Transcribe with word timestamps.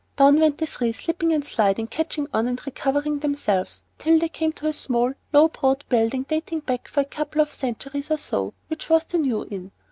Down 0.15 0.39
went 0.39 0.57
the 0.57 0.65
three, 0.65 0.93
slipping 0.93 1.31
and 1.31 1.45
sliding, 1.45 1.85
catching 1.85 2.25
on 2.33 2.47
and 2.47 2.59
recovering 2.65 3.19
themselves, 3.19 3.83
till 3.99 4.17
they 4.17 4.29
came 4.29 4.51
to 4.53 4.65
a 4.65 4.73
small, 4.73 5.13
low 5.31 5.47
browed 5.47 5.85
building 5.89 6.25
dating 6.27 6.61
back 6.61 6.87
for 6.87 7.01
a 7.01 7.05
couple 7.05 7.39
of 7.39 7.53
centuries 7.53 8.09
or 8.09 8.17
so, 8.17 8.55
which 8.67 8.89
was 8.89 9.05
the 9.05 9.19
"New 9.19 9.45
Inn." 9.51 9.71